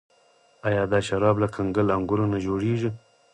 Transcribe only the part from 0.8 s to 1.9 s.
دا شراب له کنګل